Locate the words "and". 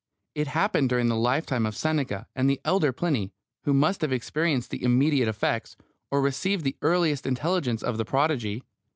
2.35-2.49